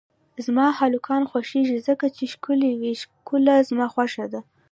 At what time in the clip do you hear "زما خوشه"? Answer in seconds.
3.69-4.25